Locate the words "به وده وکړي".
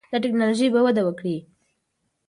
0.73-1.37